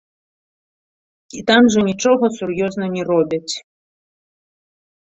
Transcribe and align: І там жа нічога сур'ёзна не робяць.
І 1.41 1.43
там 1.51 1.61
жа 1.77 1.85
нічога 1.89 2.25
сур'ёзна 2.39 2.85
не 2.97 3.03
робяць. 3.13 3.47